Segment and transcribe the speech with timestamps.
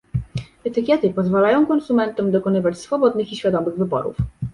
[0.65, 4.15] Etykiety pozwalają konsumentom dokonywać swobodnych i świadomych wyborów